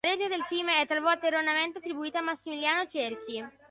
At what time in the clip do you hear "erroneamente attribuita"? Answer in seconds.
1.27-2.17